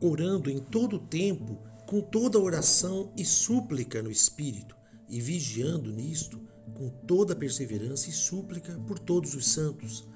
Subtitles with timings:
[0.00, 4.74] orando em todo o tempo, com toda oração e súplica no Espírito,
[5.08, 6.40] e vigiando nisto
[6.74, 10.06] com toda perseverança e súplica por todos os santos.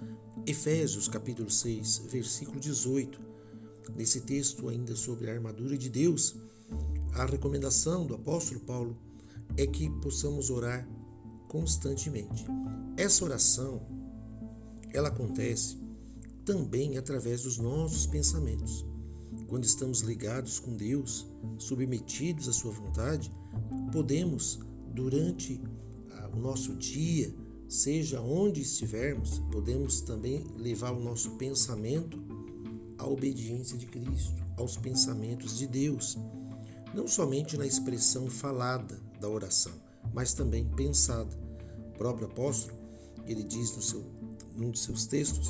[0.46, 3.20] Efésios capítulo 6, versículo 18.
[3.94, 6.34] Nesse texto ainda sobre a armadura de Deus,
[7.12, 8.96] a recomendação do apóstolo Paulo
[9.56, 10.88] é que possamos orar
[11.48, 12.44] constantemente.
[12.96, 13.86] Essa oração
[14.92, 15.78] ela acontece
[16.44, 18.84] também através dos nossos pensamentos.
[19.46, 21.26] Quando estamos ligados com Deus,
[21.58, 23.30] submetidos à sua vontade,
[23.92, 24.58] podemos
[24.92, 25.60] durante
[26.32, 27.32] o nosso dia,
[27.68, 32.22] seja onde estivermos, podemos também levar o nosso pensamento
[32.98, 36.18] à obediência de Cristo, aos pensamentos de Deus,
[36.92, 39.72] não somente na expressão falada da oração,
[40.12, 41.36] mas também pensada.
[41.94, 42.76] O próprio apóstolo,
[43.26, 44.04] ele diz no seu,
[44.56, 45.48] num de seus textos,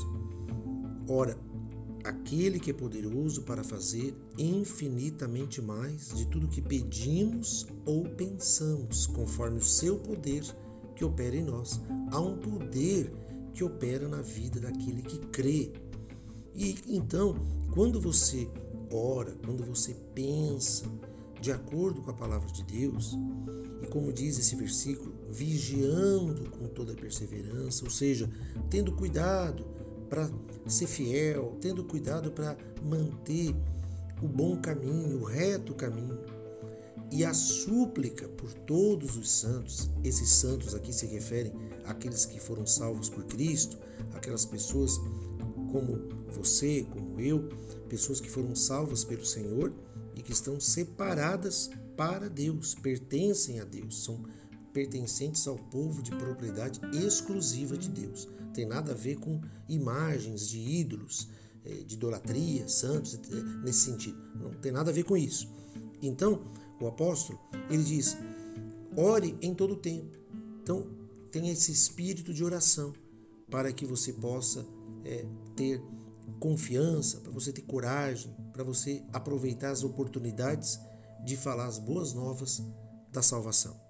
[1.09, 1.39] ora,
[2.05, 9.59] aquele que é poderoso para fazer infinitamente mais de tudo que pedimos ou pensamos, conforme
[9.59, 10.45] o seu poder
[10.95, 11.81] que opera em nós.
[12.11, 13.11] Há um poder
[13.55, 15.73] que opera na vida daquele que crê.
[16.55, 17.35] E então,
[17.73, 18.49] quando você
[18.93, 20.85] ora, quando você pensa
[21.41, 23.19] de acordo com a palavra de Deus,
[23.83, 28.31] e como diz esse versículo, vigiando com toda perseverança, ou seja,
[28.71, 29.65] tendo cuidado
[30.15, 30.31] para
[30.69, 33.53] ser fiel, tendo cuidado para manter
[34.23, 36.21] o bom caminho, o reto caminho,
[37.11, 41.53] e a súplica por todos os santos, esses santos aqui se referem
[41.85, 43.77] àqueles que foram salvos por Cristo,
[44.15, 45.01] aquelas pessoas
[45.73, 47.49] como você, como eu,
[47.89, 49.75] pessoas que foram salvas pelo Senhor
[50.15, 54.25] e que estão separadas para Deus, pertencem a Deus, são
[54.75, 58.29] pertencentes ao povo de propriedade exclusiva de Deus.
[58.53, 61.29] Tem nada a ver com imagens de ídolos,
[61.65, 63.19] eh, de idolatria, santos, eh,
[63.63, 64.19] nesse sentido.
[64.35, 65.49] Não tem nada a ver com isso.
[66.03, 66.43] Então,
[66.81, 67.41] o apóstolo,
[67.71, 68.17] ele diz:
[68.97, 70.19] ore em todo o tempo.
[70.63, 70.87] Então,
[71.31, 72.93] tenha esse espírito de oração
[73.51, 74.67] para que você possa
[75.05, 75.25] é,
[75.55, 75.81] ter
[76.41, 80.81] confiança, para você ter coragem, para você aproveitar as oportunidades
[81.25, 82.63] de falar as boas novas
[83.13, 83.85] da salvação.